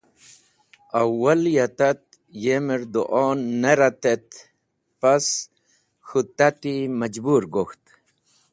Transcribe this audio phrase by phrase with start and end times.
[1.01, 2.01] Awwal ya tat
[2.43, 3.27] yemer du’o
[3.61, 4.27] ne ret et
[5.01, 5.25] pas
[6.07, 7.83] k̃hũ tati majbũr gok̃ht.